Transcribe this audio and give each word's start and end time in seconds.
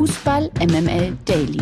Fußball 0.00 0.50
MML 0.60 1.14
Daily. 1.26 1.60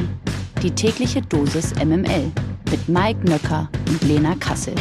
Die 0.63 0.71
tägliche 0.71 1.21
Dosis 1.21 1.75
MML 1.85 2.31
mit 2.71 2.89
Mike 2.89 3.29
Nöcker 3.29 3.69
und 3.89 4.01
Lena 4.05 4.37
Kassel. 4.37 4.77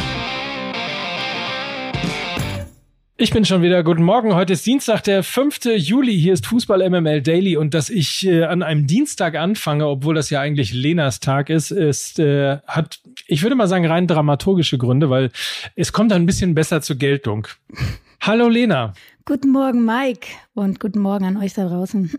Ich 3.16 3.32
bin 3.32 3.44
schon 3.44 3.60
wieder. 3.60 3.82
Guten 3.82 4.04
Morgen. 4.04 4.36
Heute 4.36 4.52
ist 4.52 4.64
Dienstag, 4.64 5.02
der 5.02 5.24
5. 5.24 5.64
Juli. 5.74 6.16
Hier 6.16 6.34
ist 6.34 6.46
Fußball 6.46 6.88
MML 6.88 7.20
Daily 7.20 7.56
und 7.56 7.74
dass 7.74 7.90
ich 7.90 8.24
äh, 8.24 8.44
an 8.44 8.62
einem 8.62 8.86
Dienstag 8.86 9.34
anfange, 9.34 9.88
obwohl 9.88 10.14
das 10.14 10.30
ja 10.30 10.40
eigentlich 10.40 10.72
Lenas 10.72 11.18
Tag 11.18 11.50
ist, 11.50 11.72
ist 11.72 12.20
äh, 12.20 12.58
hat, 12.64 13.00
ich 13.26 13.42
würde 13.42 13.56
mal 13.56 13.66
sagen, 13.66 13.86
rein 13.86 14.06
dramaturgische 14.06 14.78
Gründe, 14.78 15.10
weil 15.10 15.32
es 15.74 15.92
kommt 15.92 16.12
ein 16.12 16.26
bisschen 16.26 16.54
besser 16.54 16.80
zur 16.80 16.94
Geltung. 16.94 17.48
Hallo 18.20 18.48
Lena. 18.48 18.92
Guten 19.24 19.50
Morgen, 19.50 19.84
Mike. 19.84 20.28
Und 20.58 20.80
guten 20.80 20.98
Morgen 20.98 21.24
an 21.24 21.36
euch 21.36 21.54
da 21.54 21.68
draußen. 21.68 22.10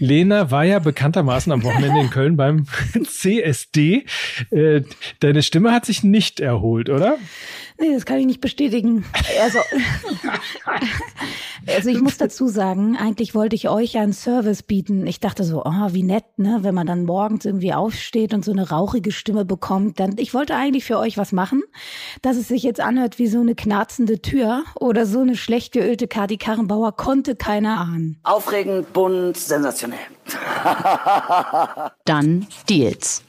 Lena 0.00 0.50
war 0.50 0.64
ja 0.64 0.80
bekanntermaßen 0.80 1.52
am 1.52 1.62
Wochenende 1.62 2.00
in 2.00 2.10
Köln 2.10 2.36
beim 2.36 2.66
CSD. 3.04 4.06
Äh, 4.50 4.82
deine 5.20 5.40
Stimme 5.44 5.70
hat 5.70 5.86
sich 5.86 6.02
nicht 6.02 6.40
erholt, 6.40 6.90
oder? 6.90 7.16
Nee, 7.80 7.92
das 7.92 8.06
kann 8.06 8.18
ich 8.18 8.26
nicht 8.26 8.40
bestätigen. 8.40 9.04
Also, 9.42 9.58
also 11.66 11.90
ich 11.90 12.00
muss 12.00 12.16
dazu 12.16 12.46
sagen, 12.46 12.96
eigentlich 12.96 13.34
wollte 13.34 13.56
ich 13.56 13.68
euch 13.68 13.98
einen 13.98 14.12
Service 14.12 14.62
bieten. 14.62 15.08
Ich 15.08 15.18
dachte 15.18 15.42
so, 15.42 15.64
oh, 15.64 15.88
wie 15.90 16.04
nett, 16.04 16.24
ne, 16.36 16.60
wenn 16.62 16.74
man 16.74 16.86
dann 16.86 17.04
morgens 17.04 17.44
irgendwie 17.44 17.72
aufsteht 17.72 18.32
und 18.32 18.44
so 18.44 18.52
eine 18.52 18.70
rauchige 18.70 19.10
Stimme 19.10 19.44
bekommt. 19.44 19.98
Dann, 19.98 20.14
ich 20.18 20.34
wollte 20.34 20.54
eigentlich 20.54 20.84
für 20.84 20.98
euch 20.98 21.18
was 21.18 21.32
machen, 21.32 21.62
dass 22.22 22.36
es 22.36 22.46
sich 22.46 22.62
jetzt 22.62 22.80
anhört 22.80 23.18
wie 23.18 23.26
so 23.26 23.40
eine 23.40 23.56
knarzende 23.56 24.22
Tür 24.22 24.62
oder 24.76 25.04
so 25.04 25.20
eine 25.20 25.34
schlecht 25.34 25.72
geölte 25.72 26.06
Kadi 26.06 26.36
Karrenbauer 26.36 26.94
konnte 26.94 27.34
keiner 27.44 27.80
ahnen. 27.80 28.18
Aufregend, 28.22 28.92
bunt, 28.94 29.36
sensationell. 29.36 29.98
Dann 32.06 32.46
Deals. 32.70 33.22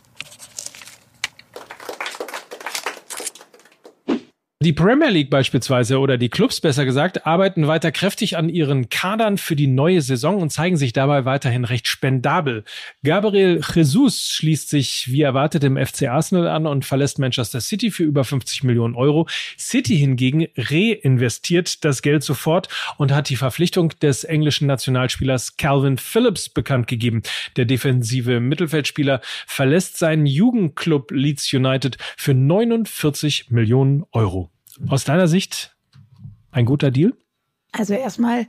Die 4.65 4.73
Premier 4.73 5.09
League 5.09 5.29
beispielsweise 5.29 5.99
oder 5.99 6.17
die 6.17 6.29
Clubs 6.29 6.59
besser 6.59 6.85
gesagt 6.85 7.27
arbeiten 7.27 7.67
weiter 7.67 7.91
kräftig 7.91 8.35
an 8.35 8.49
ihren 8.49 8.89
Kadern 8.89 9.37
für 9.37 9.55
die 9.55 9.67
neue 9.67 10.01
Saison 10.01 10.41
und 10.41 10.49
zeigen 10.49 10.75
sich 10.75 10.91
dabei 10.91 11.23
weiterhin 11.23 11.65
recht 11.65 11.87
spendabel. 11.87 12.63
Gabriel 13.03 13.61
Jesus 13.75 14.27
schließt 14.29 14.67
sich 14.67 15.11
wie 15.11 15.21
erwartet 15.21 15.63
im 15.63 15.77
FC 15.77 16.07
Arsenal 16.07 16.47
an 16.47 16.65
und 16.65 16.83
verlässt 16.83 17.19
Manchester 17.19 17.61
City 17.61 17.91
für 17.91 18.05
über 18.05 18.23
50 18.23 18.63
Millionen 18.63 18.95
Euro. 18.95 19.27
City 19.55 19.99
hingegen 19.99 20.47
reinvestiert 20.57 21.85
das 21.85 22.01
Geld 22.01 22.23
sofort 22.23 22.67
und 22.97 23.11
hat 23.11 23.29
die 23.29 23.35
Verpflichtung 23.35 23.89
des 24.01 24.23
englischen 24.23 24.65
Nationalspielers 24.65 25.57
Calvin 25.57 25.99
Phillips 25.99 26.49
bekannt 26.49 26.87
gegeben. 26.87 27.21
Der 27.55 27.65
defensive 27.65 28.39
Mittelfeldspieler 28.39 29.21
verlässt 29.45 29.99
seinen 29.99 30.25
Jugendclub 30.25 31.11
Leeds 31.11 31.53
United 31.53 31.99
für 32.17 32.33
49 32.33 33.51
Millionen 33.51 34.05
Euro. 34.11 34.49
Aus 34.87 35.03
deiner 35.03 35.27
Sicht 35.27 35.75
ein 36.51 36.65
guter 36.65 36.91
Deal? 36.91 37.13
Also 37.71 37.93
erstmal 37.93 38.47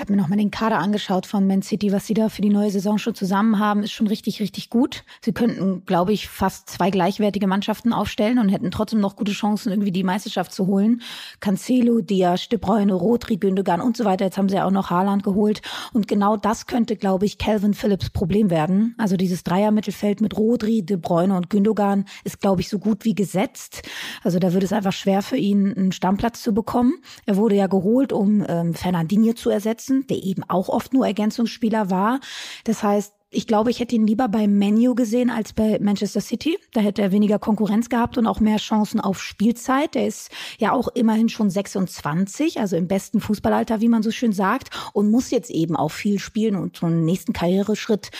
habe 0.00 0.12
mir 0.12 0.20
nochmal 0.20 0.38
den 0.38 0.50
Kader 0.50 0.78
angeschaut 0.78 1.24
von 1.24 1.46
Man 1.46 1.62
City, 1.62 1.92
was 1.92 2.06
sie 2.06 2.14
da 2.14 2.28
für 2.28 2.42
die 2.42 2.50
neue 2.50 2.70
Saison 2.72 2.98
schon 2.98 3.14
zusammen 3.14 3.60
haben, 3.60 3.84
ist 3.84 3.92
schon 3.92 4.08
richtig, 4.08 4.40
richtig 4.40 4.68
gut. 4.68 5.04
Sie 5.24 5.32
könnten, 5.32 5.84
glaube 5.84 6.12
ich, 6.12 6.28
fast 6.28 6.68
zwei 6.68 6.90
gleichwertige 6.90 7.46
Mannschaften 7.46 7.92
aufstellen 7.92 8.40
und 8.40 8.48
hätten 8.48 8.72
trotzdem 8.72 8.98
noch 8.98 9.14
gute 9.14 9.30
Chancen, 9.30 9.70
irgendwie 9.70 9.92
die 9.92 10.02
Meisterschaft 10.02 10.52
zu 10.52 10.66
holen. 10.66 11.00
Cancelo, 11.38 12.00
Diaz, 12.00 12.48
De 12.48 12.58
Bruyne, 12.58 12.92
Rodri, 12.92 13.36
Gündogan 13.36 13.80
und 13.80 13.96
so 13.96 14.04
weiter. 14.04 14.24
Jetzt 14.24 14.36
haben 14.36 14.48
sie 14.48 14.56
ja 14.56 14.66
auch 14.66 14.72
noch 14.72 14.90
Haaland 14.90 15.22
geholt. 15.22 15.62
Und 15.92 16.08
genau 16.08 16.36
das 16.36 16.66
könnte, 16.66 16.96
glaube 16.96 17.26
ich, 17.26 17.38
Calvin 17.38 17.72
Phillips 17.74 18.10
Problem 18.10 18.50
werden. 18.50 18.96
Also 18.98 19.16
dieses 19.16 19.44
Dreier-Mittelfeld 19.44 20.20
mit 20.20 20.36
Rodri, 20.36 20.84
De 20.84 20.96
Bruyne 20.96 21.36
und 21.36 21.50
Gündogan 21.50 22.04
ist, 22.24 22.40
glaube 22.40 22.62
ich, 22.62 22.68
so 22.68 22.80
gut 22.80 23.04
wie 23.04 23.14
gesetzt. 23.14 23.82
Also 24.24 24.40
da 24.40 24.52
wird 24.52 24.64
es 24.64 24.72
einfach 24.72 24.92
schwer 24.92 25.22
für 25.22 25.36
ihn, 25.36 25.72
einen 25.72 25.92
Stammplatz 25.92 26.42
zu 26.42 26.52
bekommen. 26.52 26.94
Er 27.26 27.36
wurde 27.36 27.54
ja 27.54 27.68
geholt, 27.68 28.12
um 28.12 28.44
ähm, 28.48 28.74
Fernandinho 28.74 29.34
zu 29.34 29.50
ersetzen 29.50 29.83
setzen, 29.84 30.06
der 30.06 30.22
eben 30.22 30.42
auch 30.48 30.68
oft 30.68 30.92
nur 30.92 31.06
Ergänzungsspieler 31.06 31.90
war. 31.90 32.20
Das 32.64 32.82
heißt, 32.82 33.14
ich 33.34 33.46
glaube, 33.46 33.70
ich 33.70 33.80
hätte 33.80 33.94
ihn 33.94 34.06
lieber 34.06 34.28
bei 34.28 34.46
Menu 34.46 34.94
gesehen 34.94 35.30
als 35.30 35.52
bei 35.52 35.78
Manchester 35.80 36.20
City. 36.20 36.58
Da 36.72 36.80
hätte 36.80 37.02
er 37.02 37.12
weniger 37.12 37.38
Konkurrenz 37.38 37.88
gehabt 37.88 38.16
und 38.16 38.26
auch 38.26 38.40
mehr 38.40 38.58
Chancen 38.58 39.00
auf 39.00 39.20
Spielzeit. 39.22 39.94
Der 39.94 40.06
ist 40.06 40.30
ja 40.58 40.72
auch 40.72 40.88
immerhin 40.88 41.28
schon 41.28 41.50
26, 41.50 42.60
also 42.60 42.76
im 42.76 42.88
besten 42.88 43.20
Fußballalter, 43.20 43.80
wie 43.80 43.88
man 43.88 44.02
so 44.02 44.10
schön 44.10 44.32
sagt, 44.32 44.70
und 44.92 45.10
muss 45.10 45.30
jetzt 45.30 45.50
eben 45.50 45.76
auch 45.76 45.90
viel 45.90 46.18
spielen 46.18 46.56
und 46.56 46.76
so 46.76 46.86
einen 46.86 47.04
nächsten 47.04 47.32
Karriereschritt 47.32 48.10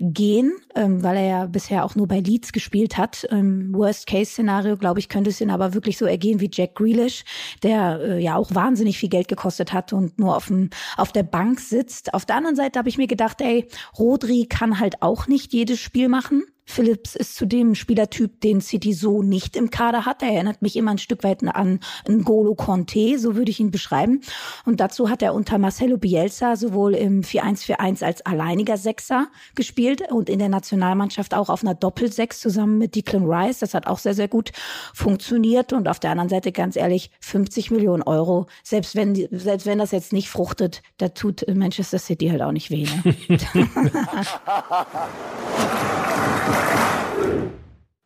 gehen, 0.00 0.52
ähm, 0.74 1.02
weil 1.02 1.16
er 1.16 1.26
ja 1.26 1.46
bisher 1.46 1.84
auch 1.84 1.94
nur 1.94 2.08
bei 2.08 2.20
Leeds 2.20 2.52
gespielt 2.52 2.96
hat. 2.96 3.24
Im 3.24 3.72
Worst-Case-Szenario, 3.74 4.76
glaube 4.76 4.98
ich, 4.98 5.08
könnte 5.08 5.30
es 5.30 5.40
ihn 5.40 5.50
aber 5.50 5.74
wirklich 5.74 5.98
so 5.98 6.06
ergehen 6.06 6.40
wie 6.40 6.50
Jack 6.52 6.74
Grealish, 6.74 7.24
der 7.62 8.00
äh, 8.00 8.22
ja 8.22 8.36
auch 8.36 8.54
wahnsinnig 8.54 8.98
viel 8.98 9.08
Geld 9.08 9.28
gekostet 9.28 9.72
hat 9.72 9.92
und 9.92 10.18
nur 10.18 10.36
auf, 10.36 10.48
dem, 10.48 10.70
auf 10.96 11.12
der 11.12 11.22
Bank 11.22 11.60
sitzt. 11.60 12.12
Auf 12.12 12.24
der 12.24 12.36
anderen 12.36 12.56
Seite 12.56 12.78
habe 12.78 12.88
ich 12.88 12.98
mir 12.98 13.06
gedacht, 13.06 13.40
ey, 13.40 13.68
Rodri 13.98 14.46
kann 14.46 14.63
kann 14.64 14.80
halt 14.80 15.02
auch 15.02 15.26
nicht 15.26 15.52
jedes 15.52 15.78
Spiel 15.78 16.08
machen. 16.08 16.42
Phillips 16.66 17.14
ist 17.14 17.36
zudem 17.36 17.72
ein 17.72 17.74
Spielertyp, 17.74 18.40
den 18.40 18.60
City 18.60 18.94
so 18.94 19.22
nicht 19.22 19.56
im 19.56 19.70
Kader 19.70 20.06
hat. 20.06 20.22
Er 20.22 20.30
erinnert 20.30 20.62
mich 20.62 20.76
immer 20.76 20.92
ein 20.92 20.98
Stück 20.98 21.22
weit 21.22 21.44
an 21.44 21.80
N'Golo 22.06 22.54
Conte, 22.56 23.18
so 23.18 23.36
würde 23.36 23.50
ich 23.50 23.60
ihn 23.60 23.70
beschreiben. 23.70 24.22
Und 24.64 24.80
dazu 24.80 25.10
hat 25.10 25.22
er 25.22 25.34
unter 25.34 25.58
Marcelo 25.58 25.98
Bielsa 25.98 26.56
sowohl 26.56 26.94
im 26.94 27.22
4-1-4-1 27.22 28.04
als 28.04 28.24
alleiniger 28.24 28.76
Sechser 28.76 29.28
gespielt 29.54 30.02
und 30.10 30.30
in 30.30 30.38
der 30.38 30.48
Nationalmannschaft 30.48 31.34
auch 31.34 31.48
auf 31.48 31.62
einer 31.62 31.74
Doppelsechs 31.74 32.40
zusammen 32.40 32.78
mit 32.78 32.94
Declan 32.96 33.24
Rice. 33.26 33.58
Das 33.58 33.74
hat 33.74 33.86
auch 33.86 33.98
sehr, 33.98 34.14
sehr 34.14 34.28
gut 34.28 34.52
funktioniert. 34.94 35.72
Und 35.72 35.86
auf 35.88 36.00
der 36.00 36.10
anderen 36.12 36.30
Seite, 36.30 36.50
ganz 36.50 36.76
ehrlich, 36.76 37.10
50 37.20 37.70
Millionen 37.70 38.02
Euro. 38.02 38.46
Selbst 38.62 38.96
wenn, 38.96 39.14
selbst 39.30 39.66
wenn 39.66 39.78
das 39.78 39.90
jetzt 39.90 40.12
nicht 40.12 40.30
fruchtet, 40.30 40.82
da 40.96 41.08
tut 41.08 41.44
Manchester 41.52 41.98
City 41.98 42.28
halt 42.28 42.42
auch 42.42 42.52
nicht 42.52 42.70
weh. 42.70 42.86
Ne? 42.86 43.16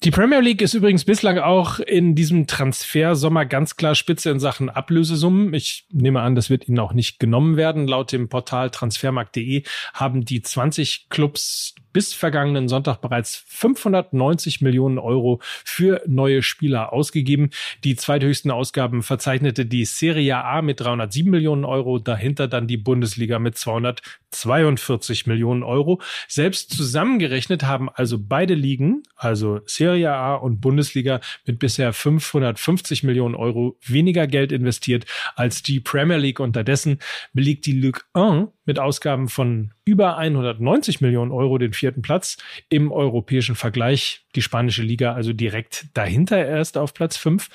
Die 0.04 0.12
Premier 0.12 0.40
League 0.40 0.62
ist 0.62 0.74
übrigens 0.74 1.04
bislang 1.04 1.38
auch 1.38 1.80
in 1.80 2.14
diesem 2.14 2.46
Transfersommer 2.46 3.44
ganz 3.44 3.76
klar 3.76 3.96
spitze 3.96 4.30
in 4.30 4.38
Sachen 4.38 4.70
Ablösesummen. 4.70 5.52
Ich 5.52 5.86
nehme 5.90 6.20
an, 6.20 6.36
das 6.36 6.50
wird 6.50 6.68
Ihnen 6.68 6.78
auch 6.78 6.92
nicht 6.92 7.18
genommen 7.18 7.56
werden. 7.56 7.88
Laut 7.88 8.12
dem 8.12 8.28
Portal 8.28 8.70
transfermarkt.de 8.70 9.64
haben 9.94 10.24
die 10.24 10.40
20 10.40 11.08
Clubs 11.10 11.74
bis 11.98 12.14
vergangenen 12.14 12.68
Sonntag 12.68 13.00
bereits 13.00 13.42
590 13.48 14.60
Millionen 14.60 15.00
Euro 15.00 15.40
für 15.42 16.00
neue 16.06 16.44
Spieler 16.44 16.92
ausgegeben. 16.92 17.50
Die 17.82 17.96
zweithöchsten 17.96 18.52
Ausgaben 18.52 19.02
verzeichnete 19.02 19.66
die 19.66 19.84
Serie 19.84 20.36
A 20.44 20.62
mit 20.62 20.78
307 20.78 21.28
Millionen 21.28 21.64
Euro, 21.64 21.98
dahinter 21.98 22.46
dann 22.46 22.68
die 22.68 22.76
Bundesliga 22.76 23.40
mit 23.40 23.58
242 23.58 25.26
Millionen 25.26 25.64
Euro. 25.64 26.00
Selbst 26.28 26.70
zusammengerechnet 26.70 27.64
haben 27.64 27.88
also 27.88 28.16
beide 28.20 28.54
Ligen, 28.54 29.02
also 29.16 29.58
Serie 29.66 30.12
A 30.12 30.36
und 30.36 30.60
Bundesliga, 30.60 31.20
mit 31.46 31.58
bisher 31.58 31.92
550 31.92 33.02
Millionen 33.02 33.34
Euro 33.34 33.76
weniger 33.84 34.28
Geld 34.28 34.52
investiert 34.52 35.04
als 35.34 35.64
die 35.64 35.80
Premier 35.80 36.18
League. 36.18 36.38
Unterdessen 36.38 37.00
belegt 37.32 37.66
die 37.66 37.72
Ligue 37.72 38.02
1 38.12 38.50
mit 38.68 38.78
Ausgaben 38.78 39.28
von 39.28 39.72
über 39.84 40.18
190 40.18 41.00
Millionen 41.00 41.32
Euro 41.32 41.56
den 41.58 41.72
vierten 41.72 42.02
Platz. 42.02 42.36
Im 42.68 42.92
europäischen 42.92 43.56
Vergleich 43.56 44.26
die 44.34 44.42
spanische 44.42 44.82
Liga 44.82 45.14
also 45.14 45.32
direkt 45.32 45.86
dahinter 45.94 46.46
erst 46.46 46.76
auf 46.76 46.92
Platz 46.94 47.16
5 47.16 47.48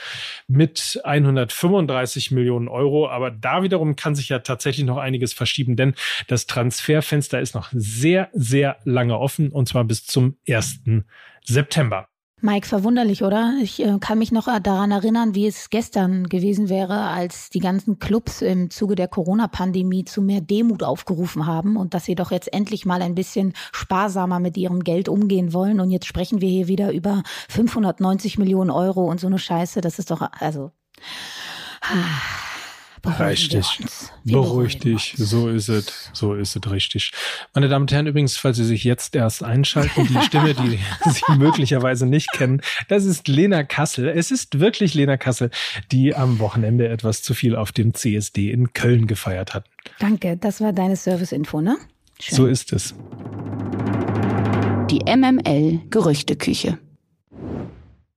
mit 0.47 0.99
135 1.03 2.31
Millionen 2.31 2.67
Euro. 2.67 3.07
Aber 3.07 3.31
da 3.31 3.63
wiederum 3.63 3.95
kann 3.95 4.15
sich 4.15 4.29
ja 4.29 4.39
tatsächlich 4.39 4.85
noch 4.85 4.97
einiges 4.97 5.33
verschieben, 5.33 5.75
denn 5.75 5.93
das 6.27 6.47
Transferfenster 6.47 7.39
ist 7.39 7.53
noch 7.53 7.69
sehr, 7.71 8.29
sehr 8.33 8.77
lange 8.83 9.17
offen 9.17 9.51
und 9.51 9.69
zwar 9.69 9.83
bis 9.83 10.05
zum 10.05 10.37
1. 10.49 10.81
September. 11.45 12.07
Mike, 12.45 12.67
verwunderlich, 12.67 13.23
oder? 13.23 13.53
Ich 13.61 13.81
äh, 13.81 13.99
kann 14.01 14.19
mich 14.19 14.33
noch 14.33 14.49
daran 14.59 14.91
erinnern, 14.91 15.33
wie 15.33 15.47
es 15.47 15.69
gestern 15.69 16.27
gewesen 16.27 16.67
wäre, 16.67 17.07
als 17.07 17.49
die 17.49 17.61
ganzen 17.61 17.99
Clubs 17.99 18.41
im 18.41 18.69
Zuge 18.69 18.95
der 18.95 19.07
Corona-Pandemie 19.07 20.03
zu 20.03 20.21
mehr 20.21 20.41
Demut 20.41 20.83
aufgerufen 20.83 21.45
haben 21.45 21.77
und 21.77 21.93
dass 21.93 22.03
sie 22.03 22.15
doch 22.15 22.31
jetzt 22.31 22.51
endlich 22.51 22.85
mal 22.85 23.01
ein 23.01 23.15
bisschen 23.15 23.53
sparsamer 23.71 24.41
mit 24.41 24.57
ihrem 24.57 24.83
Geld 24.83 25.07
umgehen 25.07 25.53
wollen. 25.53 25.79
Und 25.79 25.89
jetzt 25.89 26.05
sprechen 26.05 26.41
wir 26.41 26.49
hier 26.49 26.67
wieder 26.67 26.91
über 26.91 27.23
590 27.47 28.37
Millionen 28.37 28.71
Euro 28.71 29.09
und 29.09 29.21
so 29.21 29.27
eine 29.27 29.39
Scheiße. 29.39 29.79
Das 29.79 29.97
ist 29.97 30.11
doch, 30.11 30.19
also. 30.41 30.71
Ah. 31.79 32.42
Richtig. 33.05 33.79
Beruhig 34.23 34.79
dich. 34.79 35.13
So 35.17 35.49
ist 35.49 35.67
es. 35.67 36.09
So 36.13 36.35
ist 36.35 36.55
es 36.55 36.71
richtig. 36.71 37.11
Meine 37.53 37.67
Damen 37.67 37.83
und 37.83 37.91
Herren, 37.91 38.07
übrigens, 38.07 38.37
falls 38.37 38.57
Sie 38.57 38.63
sich 38.63 38.83
jetzt 38.85 39.15
erst 39.15 39.43
einschalten, 39.43 40.07
die 40.07 40.21
Stimme, 40.21 40.53
die 40.53 40.79
Sie 41.09 41.37
möglicherweise 41.37 42.05
nicht 42.05 42.31
kennen, 42.31 42.61
das 42.87 43.03
ist 43.03 43.27
Lena 43.27 43.63
Kassel. 43.63 44.07
Es 44.07 44.31
ist 44.31 44.59
wirklich 44.59 44.93
Lena 44.93 45.17
Kassel, 45.17 45.51
die 45.91 46.15
am 46.15 46.39
Wochenende 46.39 46.87
etwas 46.87 47.21
zu 47.21 47.33
viel 47.33 47.55
auf 47.55 47.71
dem 47.73 47.93
CSD 47.93 48.51
in 48.51 48.71
Köln 48.73 49.07
gefeiert 49.07 49.53
hat. 49.53 49.65
Danke. 49.99 50.37
Das 50.37 50.61
war 50.61 50.71
deine 50.71 50.95
Service-Info, 50.95 51.59
ne? 51.59 51.77
Schön. 52.19 52.37
So 52.37 52.45
ist 52.45 52.71
es. 52.71 52.95
Die 54.89 54.99
MML 55.05 55.81
Gerüchteküche. 55.89 56.77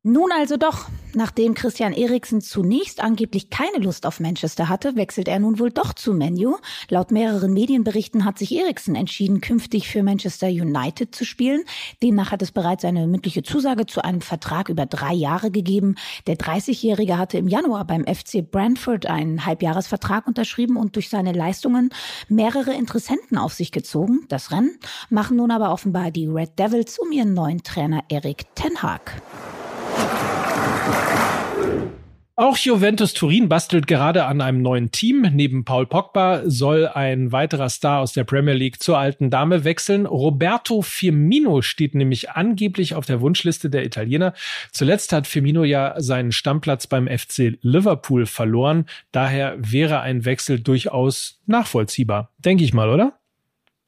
Nun 0.09 0.31
also 0.31 0.57
doch. 0.57 0.87
Nachdem 1.15 1.55
Christian 1.55 1.93
Eriksen 1.93 2.41
zunächst 2.41 3.03
angeblich 3.03 3.51
keine 3.51 3.79
Lust 3.79 4.07
auf 4.07 4.21
Manchester 4.21 4.69
hatte, 4.69 4.95
wechselt 4.95 5.27
er 5.27 5.41
nun 5.41 5.59
wohl 5.59 5.73
doch 5.73 5.95
zu 5.95 6.13
Menu. 6.13 6.59
Laut 6.89 7.11
mehreren 7.11 7.53
Medienberichten 7.53 8.25
hat 8.25 8.39
sich 8.39 8.55
Eriksen 8.55 8.95
entschieden, 8.95 9.41
künftig 9.41 9.89
für 9.89 10.05
Manchester 10.05 10.47
United 10.47 11.13
zu 11.13 11.25
spielen. 11.25 11.65
Demnach 12.05 12.31
hat 12.31 12.41
es 12.41 12.53
bereits 12.53 12.85
eine 12.85 13.09
mündliche 13.09 13.43
Zusage 13.43 13.87
zu 13.87 14.05
einem 14.05 14.21
Vertrag 14.21 14.69
über 14.69 14.87
drei 14.87 15.13
Jahre 15.13 15.51
gegeben. 15.51 15.97
Der 16.29 16.37
30-Jährige 16.37 17.19
hatte 17.19 17.39
im 17.39 17.49
Januar 17.49 17.85
beim 17.85 18.05
FC 18.07 18.49
Brentford 18.49 19.07
einen 19.07 19.45
Halbjahresvertrag 19.45 20.29
unterschrieben 20.29 20.77
und 20.77 20.95
durch 20.95 21.09
seine 21.09 21.33
Leistungen 21.33 21.91
mehrere 22.29 22.75
Interessenten 22.75 23.39
auf 23.39 23.55
sich 23.55 23.73
gezogen. 23.73 24.21
Das 24.29 24.53
Rennen 24.53 24.79
machen 25.11 25.37
nun 25.37 25.51
aber 25.51 25.73
offenbar 25.73 26.13
die 26.13 26.29
Red 26.29 26.61
Devils 26.61 26.97
um 26.97 27.11
ihren 27.11 27.35
neuen 27.35 27.65
Trainer 27.65 28.05
Erik 28.09 28.45
Ten 28.55 28.85
Hag. 28.85 29.21
Auch 32.39 32.59
Juventus 32.59 33.15
Turin 33.15 33.49
bastelt 33.49 33.87
gerade 33.87 34.27
an 34.27 34.43
einem 34.43 34.61
neuen 34.61 34.91
Team. 34.91 35.23
Neben 35.33 35.65
Paul 35.65 35.87
Pogba 35.87 36.43
soll 36.45 36.87
ein 36.87 37.33
weiterer 37.33 37.71
Star 37.71 38.01
aus 38.01 38.13
der 38.13 38.25
Premier 38.25 38.53
League 38.53 38.83
zur 38.83 38.99
alten 38.99 39.31
Dame 39.31 39.65
wechseln. 39.65 40.05
Roberto 40.05 40.83
Firmino 40.83 41.63
steht 41.63 41.95
nämlich 41.95 42.33
angeblich 42.33 42.95
auf 42.95 43.07
der 43.07 43.23
Wunschliste 43.23 43.71
der 43.71 43.87
Italiener. 43.87 44.35
Zuletzt 44.71 45.15
hat 45.15 45.27
Firmino 45.27 45.65
ja 45.65 45.95
seinen 45.97 46.31
Stammplatz 46.31 46.87
beim 46.87 47.09
FC 47.09 47.57
Liverpool 47.63 48.27
verloren. 48.27 48.85
Daher 49.13 49.57
wäre 49.59 50.01
ein 50.01 50.27
Wechsel 50.27 50.61
durchaus 50.61 51.41
nachvollziehbar. 51.47 52.35
Denke 52.37 52.65
ich 52.65 52.75
mal, 52.75 52.91
oder? 52.91 53.19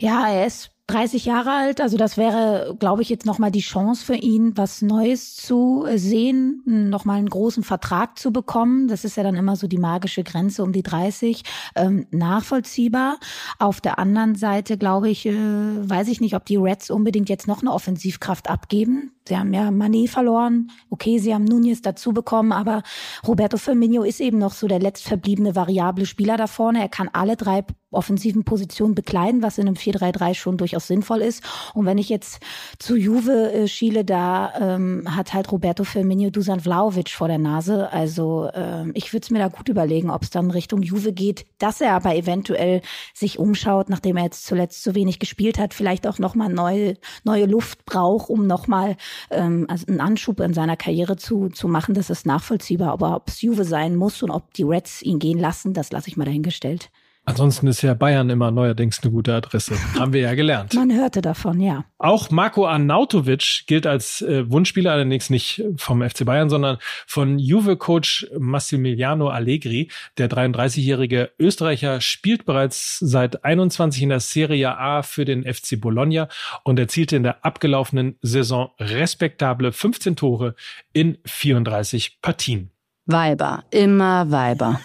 Ja, 0.01 0.27
er 0.27 0.47
ist 0.47 0.71
30 0.89 1.27
Jahre 1.27 1.53
alt, 1.53 1.81
also 1.83 1.99
das 1.99 2.17
wäre, 2.17 2.75
glaube 2.79 3.03
ich, 3.03 3.11
jetzt 3.11 3.27
nochmal 3.27 3.51
die 3.51 3.61
Chance 3.61 4.05
für 4.05 4.15
ihn, 4.15 4.57
was 4.57 4.81
Neues 4.81 5.37
zu 5.37 5.87
sehen, 5.95 6.63
nochmal 6.65 7.19
einen 7.19 7.29
großen 7.29 7.63
Vertrag 7.63 8.19
zu 8.19 8.33
bekommen. 8.33 8.89
Das 8.89 9.05
ist 9.05 9.17
ja 9.19 9.23
dann 9.23 9.37
immer 9.37 9.55
so 9.55 9.69
die 9.69 9.77
magische 9.77 10.25
Grenze 10.25 10.63
um 10.63 10.73
die 10.73 10.83
30. 10.83 11.43
Ähm, 11.77 12.07
nachvollziehbar. 12.11 13.19
Auf 13.59 13.83
der 13.83 13.99
anderen 13.99 14.35
Seite, 14.35 14.79
glaube 14.79 15.11
ich, 15.11 15.27
äh, 15.27 15.35
weiß 15.35 16.09
ich 16.09 16.23
nicht, 16.23 16.35
ob 16.35 16.47
die 16.47 16.57
Reds 16.57 16.91
unbedingt 16.91 17.29
jetzt 17.29 17.47
noch 17.47 17.61
eine 17.61 17.73
Offensivkraft 17.73 18.49
abgeben. 18.49 19.13
Sie 19.29 19.37
haben 19.37 19.53
ja 19.53 19.71
Manet 19.71 20.09
verloren. 20.09 20.71
Okay, 20.89 21.19
sie 21.19 21.35
haben 21.35 21.45
Nunez 21.45 21.83
dazu 21.83 22.13
bekommen, 22.13 22.51
aber 22.51 22.83
Roberto 23.27 23.59
Firmino 23.59 24.03
ist 24.03 24.21
eben 24.21 24.39
noch 24.39 24.55
so 24.55 24.67
der 24.67 24.79
letztverbliebene 24.79 25.55
variable 25.55 26.07
Spieler 26.07 26.39
da 26.39 26.47
vorne. 26.47 26.81
Er 26.81 26.89
kann 26.89 27.11
alle 27.13 27.37
drei 27.37 27.63
offensiven 27.91 28.45
Positionen 28.45 28.95
bekleiden, 28.95 29.43
was 29.43 29.57
in 29.57 29.67
einem 29.67 29.77
4-3-3 29.77 30.35
schon 30.35 30.59
durchaus 30.59 30.87
sinnvoll 30.87 31.23
ist. 31.23 31.43
Und 31.73 31.87
wenn 31.87 31.97
ich 31.97 32.11
jetzt 32.11 32.41
zu 32.79 32.97
Juve 32.97 33.53
äh, 33.53 33.69
schiele, 33.69 34.05
da 34.05 34.53
ähm, 34.61 35.05
hat 35.17 35.33
halt 35.33 35.51
Roberto 35.51 35.85
Firmino 35.85 36.29
Dusan 36.29 36.61
Vlaovic 36.61 37.11
vor 37.11 37.29
der 37.29 37.39
Nase. 37.39 37.91
Also 37.91 38.51
ähm, 38.55 38.93
ich 38.95 39.13
würde 39.13 39.25
es 39.25 39.31
mir 39.31 39.39
da 39.39 39.49
gut 39.49 39.71
überlegen, 39.71 40.11
ob 40.11 40.23
es 40.23 40.31
dann 40.31 40.51
Richtung 40.51 40.83
Juve 40.83 41.13
geht, 41.13 41.47
dass 41.59 41.81
er 41.81 41.95
aber 41.95 42.15
eventuell 42.15 42.83
sich 43.15 43.39
umschaut, 43.39 43.89
nachdem 43.89 44.19
er 44.19 44.25
jetzt 44.25 44.45
zuletzt 44.45 44.83
zu 44.83 44.95
wenig 44.95 45.19
gespielt 45.19 45.59
hat, 45.59 45.73
vielleicht 45.73 46.07
auch 46.07 46.19
nochmal 46.19 46.51
neue, 46.51 46.97
neue 47.25 47.47
Luft 47.47 47.87
braucht, 47.87 48.29
um 48.29 48.47
nochmal 48.47 48.97
ähm, 49.31 49.67
also 49.69 49.87
einen 49.87 50.01
Anschub 50.01 50.41
in 50.41 50.55
seiner 50.55 50.77
Karriere 50.77 51.17
zu, 51.17 51.49
zu 51.49 51.69
machen. 51.69 51.95
Das 51.95 52.11
ist 52.11 52.27
nachvollziehbar. 52.27 52.93
Aber 52.93 53.17
ob 53.17 53.29
es 53.29 53.43
Juve 53.43 53.65
sein 53.65 53.97
muss 53.97 54.23
und 54.23 54.31
ob 54.31 54.53
die 54.55 54.65
Reds 54.65 55.03
ihn 55.03 55.19
gehen 55.19 55.39
lassen, 55.39 55.75
das 55.75 55.93
lasse 55.93 56.09
ich 56.09 56.17
mal 56.17 56.25
dahingestellt. 56.25 56.91
Ansonsten 57.29 57.67
ist 57.67 57.83
ja 57.83 57.93
Bayern 57.93 58.31
immer 58.31 58.51
neuerdings 58.51 59.03
eine 59.03 59.13
gute 59.13 59.35
Adresse. 59.35 59.75
Haben 59.99 60.15
wir 60.15 60.23
ja 60.23 60.35
gelernt. 60.35 60.73
Man 60.73 60.91
hörte 60.91 61.21
davon, 61.21 61.61
ja. 61.61 61.85
Auch 61.99 62.31
Marco 62.31 62.67
Arnautovic 62.67 63.65
gilt 63.67 63.87
als 63.87 64.23
äh, 64.23 64.51
Wunschspieler, 64.51 64.93
allerdings 64.93 65.29
nicht 65.29 65.63
vom 65.77 66.01
FC 66.01 66.25
Bayern, 66.25 66.49
sondern 66.49 66.79
von 67.07 67.39
Juve-Coach 67.39 68.29
Massimiliano 68.39 69.29
Allegri. 69.29 69.91
Der 70.17 70.31
33-jährige 70.31 71.31
Österreicher 71.39 72.01
spielt 72.01 72.47
bereits 72.47 72.99
seit 72.99 73.45
21 73.45 74.05
in 74.05 74.09
der 74.09 74.21
Serie 74.21 74.79
A 74.79 75.03
für 75.03 75.27
den 75.27 75.43
FC 75.43 75.79
Bologna 75.79 76.29
und 76.65 76.79
erzielte 76.79 77.17
in 77.17 77.25
der 77.25 77.45
abgelaufenen 77.45 78.17
Saison 78.23 78.71
respektable 78.81 79.73
15 79.73 80.17
Tore 80.17 80.55
in 80.95 81.19
34 81.27 82.23
Partien. 82.23 82.71
Weiber, 83.05 83.65
immer 83.71 84.31
Weiber. 84.31 84.81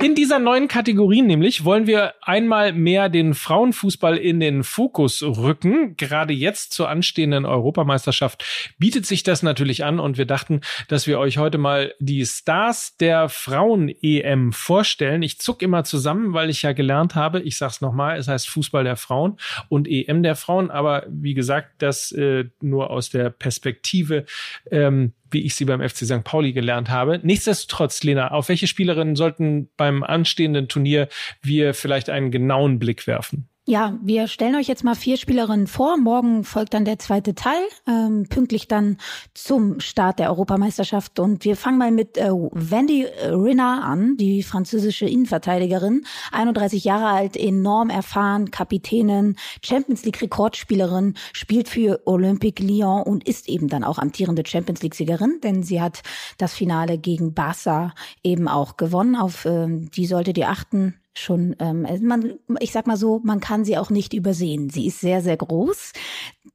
In 0.00 0.14
dieser 0.14 0.38
neuen 0.38 0.68
Kategorie 0.68 1.22
nämlich 1.22 1.64
wollen 1.64 1.88
wir 1.88 2.14
einmal 2.22 2.72
mehr 2.72 3.08
den 3.08 3.34
Frauenfußball 3.34 4.16
in 4.16 4.38
den 4.38 4.62
Fokus 4.62 5.24
rücken. 5.24 5.96
Gerade 5.96 6.32
jetzt 6.32 6.72
zur 6.72 6.88
anstehenden 6.88 7.44
Europameisterschaft 7.44 8.44
bietet 8.78 9.06
sich 9.06 9.24
das 9.24 9.42
natürlich 9.42 9.82
an 9.82 9.98
und 9.98 10.16
wir 10.16 10.24
dachten, 10.24 10.60
dass 10.86 11.08
wir 11.08 11.18
euch 11.18 11.38
heute 11.38 11.58
mal 11.58 11.94
die 11.98 12.24
Stars 12.24 12.96
der 12.98 13.28
Frauen-EM 13.28 14.52
vorstellen. 14.52 15.24
Ich 15.24 15.40
zuck 15.40 15.62
immer 15.62 15.82
zusammen, 15.82 16.32
weil 16.32 16.48
ich 16.48 16.62
ja 16.62 16.74
gelernt 16.74 17.16
habe, 17.16 17.40
ich 17.40 17.58
sag's 17.58 17.80
nochmal, 17.80 18.18
es 18.18 18.28
heißt 18.28 18.48
Fußball 18.48 18.84
der 18.84 18.96
Frauen 18.96 19.36
und 19.68 19.88
EM 19.88 20.22
der 20.22 20.36
Frauen, 20.36 20.70
aber 20.70 21.06
wie 21.08 21.34
gesagt, 21.34 21.82
das 21.82 22.12
äh, 22.12 22.44
nur 22.60 22.90
aus 22.90 23.10
der 23.10 23.30
Perspektive 23.30 24.26
ähm, 24.70 25.12
wie 25.30 25.42
ich 25.42 25.54
sie 25.54 25.64
beim 25.64 25.86
FC 25.86 25.98
St. 25.98 26.24
Pauli 26.24 26.52
gelernt 26.52 26.88
habe. 26.88 27.20
Nichtsdestotrotz, 27.22 28.02
Lena, 28.02 28.30
auf 28.30 28.48
welche 28.48 28.66
Spielerinnen 28.66 29.16
sollten 29.16 29.68
beim 29.76 30.02
anstehenden 30.02 30.68
Turnier 30.68 31.08
wir 31.42 31.74
vielleicht 31.74 32.10
einen 32.10 32.30
genauen 32.30 32.78
Blick 32.78 33.06
werfen? 33.06 33.48
Ja, 33.70 33.98
wir 34.00 34.28
stellen 34.28 34.54
euch 34.54 34.66
jetzt 34.66 34.82
mal 34.82 34.94
vier 34.94 35.18
Spielerinnen 35.18 35.66
vor. 35.66 35.98
Morgen 35.98 36.42
folgt 36.42 36.72
dann 36.72 36.86
der 36.86 36.98
zweite 36.98 37.34
Teil, 37.34 37.60
ähm, 37.86 38.24
pünktlich 38.26 38.66
dann 38.66 38.96
zum 39.34 39.78
Start 39.80 40.18
der 40.18 40.30
Europameisterschaft. 40.30 41.18
Und 41.18 41.44
wir 41.44 41.54
fangen 41.54 41.76
mal 41.76 41.90
mit 41.90 42.16
äh, 42.16 42.30
Wendy 42.30 43.04
Rinner 43.04 43.84
an, 43.84 44.16
die 44.16 44.42
französische 44.42 45.04
Innenverteidigerin, 45.04 46.06
31 46.32 46.82
Jahre 46.84 47.08
alt, 47.08 47.36
enorm 47.36 47.90
erfahren, 47.90 48.50
Kapitänin, 48.50 49.36
Champions 49.62 50.02
League 50.06 50.22
Rekordspielerin, 50.22 51.12
spielt 51.34 51.68
für 51.68 52.00
Olympique 52.06 52.64
Lyon 52.64 53.02
und 53.02 53.28
ist 53.28 53.50
eben 53.50 53.68
dann 53.68 53.84
auch 53.84 53.98
amtierende 53.98 54.44
Champions 54.46 54.80
League 54.82 54.94
Siegerin, 54.94 55.40
denn 55.42 55.62
sie 55.62 55.82
hat 55.82 56.00
das 56.38 56.54
Finale 56.54 56.96
gegen 56.96 57.34
Barca 57.34 57.92
eben 58.22 58.48
auch 58.48 58.78
gewonnen. 58.78 59.14
Auf 59.14 59.44
ähm, 59.44 59.90
die 59.90 60.06
solltet 60.06 60.38
ihr 60.38 60.48
achten 60.48 60.94
schon, 61.18 61.56
ähm, 61.58 61.86
also 61.86 62.04
man, 62.04 62.34
ich 62.60 62.72
sag 62.72 62.86
mal 62.86 62.96
so, 62.96 63.20
man 63.22 63.40
kann 63.40 63.64
sie 63.64 63.76
auch 63.76 63.90
nicht 63.90 64.14
übersehen. 64.14 64.70
Sie 64.70 64.86
ist 64.86 65.00
sehr, 65.00 65.20
sehr 65.22 65.36
groß. 65.36 65.92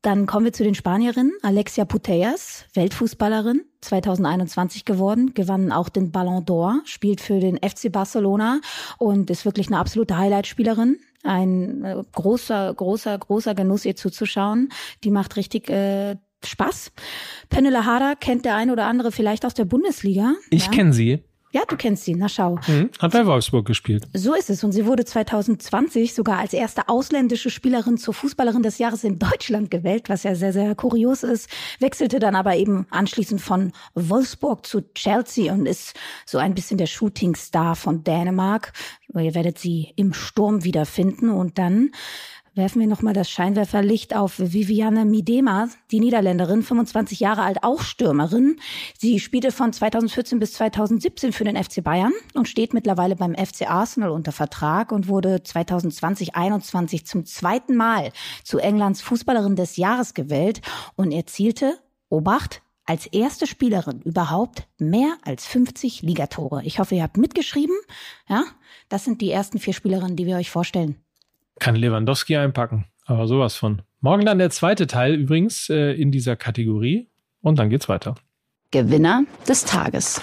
Dann 0.02 0.26
kommen 0.26 0.46
wir 0.46 0.54
zu 0.54 0.64
den 0.64 0.76
Spanierinnen. 0.76 1.34
Alexia 1.42 1.86
Putellas, 1.86 2.66
Weltfußballerin, 2.74 3.62
2021 3.82 4.86
geworden, 4.86 5.34
gewann 5.34 5.72
auch 5.72 5.90
den 5.90 6.12
Ballon 6.12 6.44
d'Or, 6.46 6.80
spielt 6.86 7.22
für 7.22 7.40
den 7.40 7.58
FC 7.58 7.92
Barcelona 7.92 8.60
und 8.98 9.30
ist 9.30 9.46
wirklich 9.46 9.68
eine 9.68 9.78
absolute 9.78 10.18
Highlight-Spielerin. 10.18 10.98
Ein 11.24 11.84
äh, 11.84 12.04
großer, 12.12 12.74
großer, 12.74 13.18
großer 13.18 13.56
Genuss, 13.56 13.86
ihr 13.86 13.96
zuzuschauen. 13.96 14.70
Die 15.04 15.12
macht 15.12 15.38
richtig 15.38 15.70
äh, 15.70 16.18
Spaß. 16.46 16.92
Penela 17.50 17.86
Harder 17.86 18.16
kennt 18.16 18.46
der 18.46 18.56
ein 18.56 18.72
oder 18.72 18.86
andere 18.86 19.12
vielleicht 19.12 19.46
aus 19.46 19.54
der 19.54 19.66
Bundesliga. 19.66 20.34
Ich 20.50 20.66
ja. 20.66 20.72
kenne 20.72 20.94
sie. 20.94 21.24
Ja, 21.54 21.62
du 21.68 21.78
kennst 21.78 22.06
sie, 22.06 22.16
na 22.16 22.28
schau. 22.30 22.58
Mhm, 22.68 22.90
hat 22.98 23.12
bei 23.12 23.28
Wolfsburg 23.28 23.68
gespielt. 23.68 24.08
So 24.12 24.34
ist 24.34 24.50
es. 24.50 24.64
Und 24.64 24.72
sie 24.72 24.88
wurde 24.88 25.06
2020 25.06 26.16
sogar 26.16 26.40
als 26.40 26.54
erste 26.54 26.90
ausländische 26.90 27.52
Spielerin 27.52 27.98
zur 27.98 28.16
Fußballerin 28.16 28.64
des 28.64 28.80
Jahres 28.80 29.04
in 29.04 29.20
Deutschland 29.20 29.70
gewählt, 29.70 30.10
was 30.10 30.24
ja 30.24 30.34
sehr, 30.34 30.52
sehr 30.52 30.74
kurios 30.74 31.22
ist. 31.22 31.48
Wechselte 31.80 32.18
dann 32.18 32.36
aber 32.36 32.56
eben 32.56 32.88
anschließend 32.90 33.40
von 33.40 33.72
Wolfsburg 33.94 34.66
zu 34.66 34.82
Chelsea 34.96 35.54
und 35.54 35.68
ist 35.68 35.94
so 36.26 36.40
ein 36.40 36.56
bisschen 36.56 36.80
der 36.80 36.88
Shootingstar 36.88 37.76
von 37.76 38.04
Dänemark. 38.04 38.74
Ihr 39.16 39.36
werdet 39.36 39.60
sie 39.60 39.94
im 39.96 40.14
Sturm 40.14 40.64
wiederfinden 40.64 41.30
und 41.30 41.60
dann 41.60 41.92
werfen 42.56 42.80
wir 42.80 42.88
nochmal 42.88 43.14
das 43.14 43.30
Scheinwerferlicht 43.30 44.16
auf 44.16 44.38
Viviane 44.38 45.06
Midema, 45.06 45.70
die 45.92 46.00
Niederländerin, 46.00 46.62
25 46.62 47.20
Jahre 47.20 47.42
alt, 47.42 47.64
auch 47.64 47.82
Stürmerin. 47.82 48.58
Sie 48.98 49.20
spielte 49.20 49.52
von 49.52 49.74
2014 49.74 50.40
bis 50.40 50.54
2017 50.54 51.34
für 51.34 51.46
den 51.46 51.62
FC 51.62 51.84
Bayern 51.84 52.14
und 52.34 52.48
steht 52.48 52.74
mittlerweile 52.74 53.16
beim 53.16 53.34
FC 53.34 53.70
Arsenal 53.70 54.12
unter 54.12 54.32
Vertrag 54.32 54.92
und 54.92 55.08
wurde 55.08 55.38
2020-21 55.38 57.06
zum 57.06 57.26
zweiten 57.26 57.76
Mal 57.76 58.12
zu 58.44 58.60
Englands 58.60 59.02
Fußballerin 59.02 59.56
des 59.56 59.78
Jahres 59.78 60.14
gewählt 60.14 60.62
und 60.96 61.12
erzielte, 61.12 61.80
Obacht, 62.10 62.62
als 62.86 63.08
erste 63.08 63.48
Spielerin 63.48 64.02
überhaupt 64.02 64.68
mehr 64.78 65.18
als 65.24 65.48
50 65.48 66.02
Ligatore. 66.02 66.64
Ich 66.66 66.80
hoffe, 66.80 66.96
ihr 66.96 67.04
habt 67.04 67.18
mitgeschrieben. 67.18 67.76
Ja, 68.28 68.44
das 68.90 69.06
sind 69.06 69.22
die 69.22 69.32
ersten 69.32 69.58
vier 69.58 69.74
Spielerinnen, 69.74 70.18
die 70.18 70.26
wir 70.26 70.36
euch 70.36 70.52
vorstellen 70.52 71.03
kann 71.64 71.76
Lewandowski 71.78 72.36
einpacken. 72.36 72.86
Aber 73.06 73.26
sowas 73.26 73.56
von. 73.56 73.82
Morgen 74.02 74.26
dann 74.26 74.38
der 74.38 74.50
zweite 74.50 74.86
Teil 74.86 75.16
übrigens 75.16 75.70
äh, 75.70 75.94
in 75.94 76.12
dieser 76.12 76.36
Kategorie. 76.36 77.08
Und 77.42 77.58
dann 77.58 77.70
geht's 77.70 77.88
weiter. 77.88 78.16
Gewinner 78.72 79.24
des 79.48 79.64
Tages. 79.64 80.22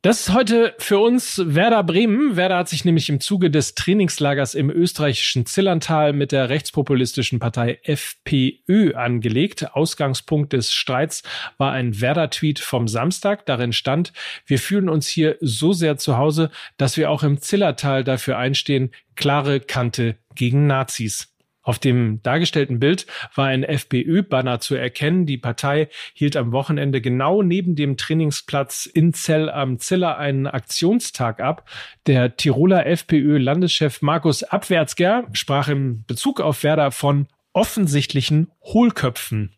Das 0.00 0.20
ist 0.20 0.32
heute 0.32 0.76
für 0.78 1.00
uns 1.00 1.42
Werder 1.44 1.82
Bremen. 1.82 2.36
Werder 2.36 2.58
hat 2.58 2.68
sich 2.68 2.84
nämlich 2.84 3.08
im 3.08 3.18
Zuge 3.18 3.50
des 3.50 3.74
Trainingslagers 3.74 4.54
im 4.54 4.70
österreichischen 4.70 5.44
Zillertal 5.44 6.12
mit 6.12 6.30
der 6.30 6.48
rechtspopulistischen 6.48 7.40
Partei 7.40 7.80
FPÖ 7.82 8.94
angelegt. 8.94 9.74
Ausgangspunkt 9.74 10.52
des 10.52 10.72
Streits 10.72 11.24
war 11.56 11.72
ein 11.72 12.00
Werder-Tweet 12.00 12.60
vom 12.60 12.86
Samstag. 12.86 13.44
Darin 13.46 13.72
stand, 13.72 14.12
wir 14.46 14.60
fühlen 14.60 14.88
uns 14.88 15.08
hier 15.08 15.36
so 15.40 15.72
sehr 15.72 15.96
zu 15.96 16.16
Hause, 16.16 16.52
dass 16.76 16.96
wir 16.96 17.10
auch 17.10 17.24
im 17.24 17.40
Zillertal 17.40 18.04
dafür 18.04 18.38
einstehen, 18.38 18.92
klare 19.16 19.58
Kante 19.58 20.16
gegen 20.36 20.68
Nazis. 20.68 21.34
Auf 21.68 21.78
dem 21.78 22.22
dargestellten 22.22 22.80
Bild 22.80 23.06
war 23.34 23.48
ein 23.48 23.62
FPÖ-Banner 23.62 24.58
zu 24.58 24.74
erkennen. 24.74 25.26
Die 25.26 25.36
Partei 25.36 25.90
hielt 26.14 26.34
am 26.34 26.50
Wochenende 26.50 27.02
genau 27.02 27.42
neben 27.42 27.76
dem 27.76 27.98
Trainingsplatz 27.98 28.86
in 28.86 29.12
Zell 29.12 29.50
am 29.50 29.78
Ziller 29.78 30.16
einen 30.16 30.46
Aktionstag 30.46 31.40
ab. 31.40 31.68
Der 32.06 32.36
Tiroler 32.36 32.86
FPÖ-Landeschef 32.86 34.00
Markus 34.00 34.44
Abwärtsger 34.44 35.26
sprach 35.34 35.68
im 35.68 36.04
Bezug 36.06 36.40
auf 36.40 36.62
Werder 36.62 36.90
von 36.90 37.26
offensichtlichen 37.52 38.50
Hohlköpfen. 38.62 39.52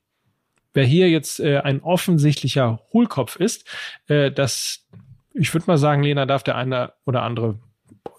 Wer 0.74 0.86
hier 0.86 1.08
jetzt 1.10 1.38
äh, 1.38 1.58
ein 1.58 1.80
offensichtlicher 1.80 2.80
Hohlkopf 2.92 3.36
ist, 3.36 3.68
äh, 4.08 4.32
das, 4.32 4.84
ich 5.32 5.54
würde 5.54 5.66
mal 5.68 5.78
sagen, 5.78 6.02
Lena, 6.02 6.26
darf 6.26 6.42
der 6.42 6.56
eine 6.56 6.92
oder 7.06 7.22
andere 7.22 7.60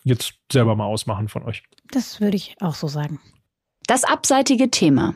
jetzt 0.05 0.36
selber 0.50 0.77
mal 0.77 0.86
ausmachen 0.86 1.27
von 1.27 1.43
euch. 1.43 1.63
Das 1.91 2.21
würde 2.21 2.38
ich 2.38 2.55
auch 2.62 2.75
so 2.75 2.88
sagen. 2.88 3.19
Das 3.88 4.04
abseitige 4.04 4.70
Thema. 4.70 5.16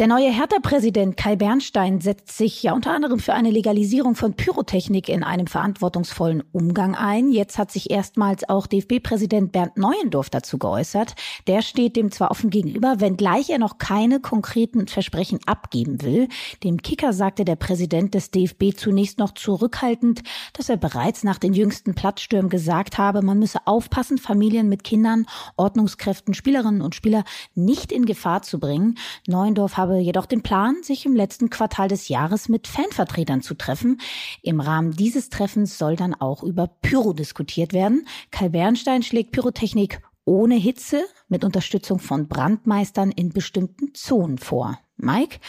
Der 0.00 0.06
neue 0.06 0.30
Hertha-Präsident 0.30 1.18
Kai 1.18 1.36
Bernstein 1.36 2.00
setzt 2.00 2.34
sich 2.34 2.62
ja 2.62 2.72
unter 2.72 2.90
anderem 2.94 3.18
für 3.18 3.34
eine 3.34 3.50
Legalisierung 3.50 4.14
von 4.14 4.32
Pyrotechnik 4.32 5.10
in 5.10 5.22
einem 5.22 5.46
verantwortungsvollen 5.46 6.42
Umgang 6.52 6.94
ein. 6.94 7.30
Jetzt 7.30 7.58
hat 7.58 7.70
sich 7.70 7.90
erstmals 7.90 8.48
auch 8.48 8.66
DFB-Präsident 8.66 9.52
Bernd 9.52 9.76
Neuendorf 9.76 10.30
dazu 10.30 10.56
geäußert. 10.56 11.16
Der 11.48 11.60
steht 11.60 11.96
dem 11.96 12.10
zwar 12.10 12.30
offen 12.30 12.48
gegenüber, 12.48 12.94
wenngleich 13.00 13.50
er 13.50 13.58
noch 13.58 13.76
keine 13.76 14.20
konkreten 14.20 14.86
Versprechen 14.86 15.38
abgeben 15.44 16.00
will. 16.00 16.28
Dem 16.64 16.80
Kicker 16.80 17.12
sagte 17.12 17.44
der 17.44 17.56
Präsident 17.56 18.14
des 18.14 18.30
DFB 18.30 18.74
zunächst 18.74 19.18
noch 19.18 19.34
zurückhaltend, 19.34 20.22
dass 20.54 20.70
er 20.70 20.78
bereits 20.78 21.24
nach 21.24 21.36
den 21.36 21.52
jüngsten 21.52 21.94
Platzstürmen 21.94 22.48
gesagt 22.48 22.96
habe, 22.96 23.20
man 23.20 23.38
müsse 23.38 23.66
aufpassen, 23.66 24.16
Familien 24.16 24.70
mit 24.70 24.82
Kindern, 24.82 25.26
Ordnungskräften, 25.58 26.32
Spielerinnen 26.32 26.80
und 26.80 26.94
Spieler 26.94 27.22
nicht 27.54 27.92
in 27.92 28.06
Gefahr 28.06 28.40
zu 28.40 28.58
bringen. 28.58 28.96
Neuendorf 29.26 29.76
habe 29.76 29.89
habe 29.90 30.00
jedoch 30.00 30.26
den 30.26 30.42
Plan, 30.42 30.76
sich 30.82 31.04
im 31.04 31.16
letzten 31.16 31.50
Quartal 31.50 31.88
des 31.88 32.08
Jahres 32.08 32.48
mit 32.48 32.68
Fanvertretern 32.68 33.42
zu 33.42 33.54
treffen. 33.54 34.00
Im 34.42 34.60
Rahmen 34.60 34.92
dieses 34.92 35.30
Treffens 35.30 35.78
soll 35.78 35.96
dann 35.96 36.14
auch 36.14 36.44
über 36.44 36.68
Pyro 36.68 37.12
diskutiert 37.12 37.72
werden. 37.72 38.06
Kai 38.30 38.48
Bernstein 38.50 39.02
schlägt 39.02 39.32
Pyrotechnik 39.32 40.00
ohne 40.24 40.54
Hitze 40.54 41.02
mit 41.28 41.44
Unterstützung 41.44 41.98
von 41.98 42.28
Brandmeistern 42.28 43.10
in 43.10 43.30
bestimmten 43.30 43.92
Zonen 43.94 44.38
vor. 44.38 44.78
Mike, 44.96 45.40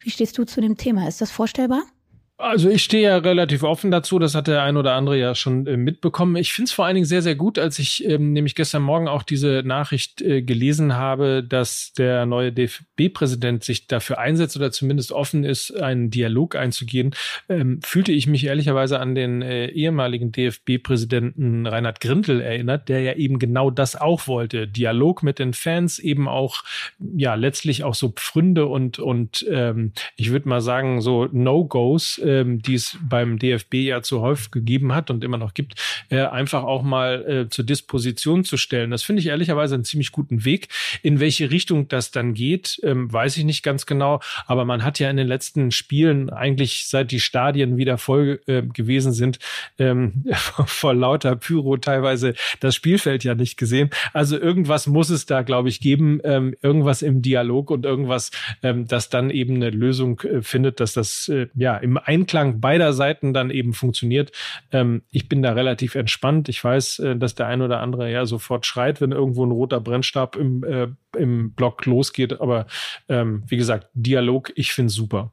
wie 0.00 0.10
stehst 0.10 0.38
du 0.38 0.44
zu 0.44 0.62
dem 0.62 0.78
Thema? 0.78 1.06
Ist 1.06 1.20
das 1.20 1.30
vorstellbar? 1.30 1.82
Also 2.36 2.68
ich 2.68 2.82
stehe 2.82 3.04
ja 3.04 3.18
relativ 3.18 3.62
offen 3.62 3.92
dazu, 3.92 4.18
das 4.18 4.34
hat 4.34 4.48
der 4.48 4.64
ein 4.64 4.76
oder 4.76 4.94
andere 4.94 5.16
ja 5.16 5.36
schon 5.36 5.68
äh, 5.68 5.76
mitbekommen. 5.76 6.34
Ich 6.34 6.52
finde 6.52 6.66
es 6.66 6.72
vor 6.72 6.84
allen 6.84 6.96
Dingen 6.96 7.06
sehr, 7.06 7.22
sehr 7.22 7.36
gut, 7.36 7.60
als 7.60 7.78
ich 7.78 8.04
ähm, 8.08 8.32
nämlich 8.32 8.56
gestern 8.56 8.82
Morgen 8.82 9.06
auch 9.06 9.22
diese 9.22 9.62
Nachricht 9.64 10.20
äh, 10.20 10.42
gelesen 10.42 10.96
habe, 10.96 11.44
dass 11.44 11.92
der 11.92 12.26
neue 12.26 12.50
DFB-Präsident 12.50 13.62
sich 13.62 13.86
dafür 13.86 14.18
einsetzt 14.18 14.56
oder 14.56 14.72
zumindest 14.72 15.12
offen 15.12 15.44
ist, 15.44 15.80
einen 15.80 16.10
Dialog 16.10 16.56
einzugehen, 16.56 17.14
ähm, 17.48 17.78
fühlte 17.84 18.10
ich 18.10 18.26
mich 18.26 18.44
ehrlicherweise 18.44 18.98
an 18.98 19.14
den 19.14 19.40
äh, 19.40 19.66
ehemaligen 19.66 20.32
DFB-Präsidenten 20.32 21.68
Reinhard 21.68 22.00
Grindel 22.00 22.40
erinnert, 22.40 22.88
der 22.88 23.00
ja 23.00 23.12
eben 23.12 23.38
genau 23.38 23.70
das 23.70 23.94
auch 23.94 24.26
wollte. 24.26 24.66
Dialog 24.66 25.22
mit 25.22 25.38
den 25.38 25.52
Fans, 25.52 26.00
eben 26.00 26.26
auch, 26.26 26.64
ja, 26.98 27.36
letztlich 27.36 27.84
auch 27.84 27.94
so 27.94 28.08
Pfründe 28.08 28.66
und, 28.66 28.98
und 28.98 29.46
ähm, 29.48 29.92
ich 30.16 30.32
würde 30.32 30.48
mal 30.48 30.60
sagen, 30.60 31.00
so 31.00 31.28
No-Gos 31.30 32.23
ähm, 32.24 32.62
die 32.62 32.74
es 32.74 32.96
beim 33.02 33.38
DFB 33.38 33.74
ja 33.74 34.02
zu 34.02 34.20
häufig 34.20 34.50
gegeben 34.50 34.94
hat 34.94 35.10
und 35.10 35.24
immer 35.24 35.36
noch 35.36 35.54
gibt, 35.54 35.74
äh, 36.08 36.20
einfach 36.20 36.64
auch 36.64 36.82
mal 36.82 37.24
äh, 37.24 37.48
zur 37.48 37.64
Disposition 37.64 38.44
zu 38.44 38.56
stellen. 38.56 38.90
Das 38.90 39.02
finde 39.02 39.20
ich 39.20 39.28
ehrlicherweise 39.28 39.74
einen 39.74 39.84
ziemlich 39.84 40.12
guten 40.12 40.44
Weg. 40.44 40.68
In 41.02 41.20
welche 41.20 41.50
Richtung 41.50 41.88
das 41.88 42.10
dann 42.10 42.34
geht, 42.34 42.80
ähm, 42.82 43.12
weiß 43.12 43.36
ich 43.36 43.44
nicht 43.44 43.62
ganz 43.62 43.86
genau. 43.86 44.20
Aber 44.46 44.64
man 44.64 44.84
hat 44.84 44.98
ja 44.98 45.10
in 45.10 45.16
den 45.16 45.28
letzten 45.28 45.70
Spielen 45.70 46.30
eigentlich 46.30 46.86
seit 46.88 47.10
die 47.10 47.20
Stadien 47.20 47.76
wieder 47.76 47.98
voll 47.98 48.40
äh, 48.46 48.62
gewesen 48.62 49.12
sind, 49.12 49.38
ähm, 49.78 50.24
vor 50.66 50.94
lauter 50.94 51.36
Pyro 51.36 51.76
teilweise 51.76 52.34
das 52.60 52.74
Spielfeld 52.74 53.24
ja 53.24 53.34
nicht 53.34 53.56
gesehen. 53.56 53.90
Also 54.12 54.38
irgendwas 54.38 54.86
muss 54.86 55.10
es 55.10 55.26
da, 55.26 55.42
glaube 55.42 55.68
ich, 55.68 55.80
geben, 55.80 56.20
ähm, 56.24 56.54
irgendwas 56.62 57.02
im 57.02 57.22
Dialog 57.22 57.70
und 57.70 57.84
irgendwas, 57.84 58.30
ähm, 58.62 58.86
das 58.86 59.08
dann 59.08 59.30
eben 59.30 59.56
eine 59.56 59.70
Lösung 59.70 60.20
äh, 60.20 60.42
findet, 60.42 60.80
dass 60.80 60.92
das 60.94 61.28
äh, 61.28 61.48
ja 61.54 61.76
im 61.76 61.98
Einklang 62.14 62.60
beider 62.60 62.92
Seiten 62.92 63.34
dann 63.34 63.50
eben 63.50 63.72
funktioniert. 63.72 64.32
Ähm, 64.72 65.02
ich 65.10 65.28
bin 65.28 65.42
da 65.42 65.52
relativ 65.52 65.94
entspannt. 65.94 66.48
Ich 66.48 66.62
weiß, 66.62 67.00
äh, 67.00 67.16
dass 67.16 67.34
der 67.34 67.46
ein 67.48 67.62
oder 67.62 67.80
andere 67.80 68.10
ja 68.10 68.24
sofort 68.24 68.66
schreit, 68.66 69.00
wenn 69.00 69.12
irgendwo 69.12 69.44
ein 69.44 69.50
roter 69.50 69.80
Brennstab 69.80 70.36
im, 70.36 70.62
äh, 70.64 70.88
im 71.18 71.52
Block 71.52 71.84
losgeht. 71.86 72.40
Aber 72.40 72.66
ähm, 73.08 73.42
wie 73.46 73.56
gesagt, 73.56 73.88
Dialog, 73.94 74.52
ich 74.54 74.72
finde 74.72 74.92
super. 74.92 75.32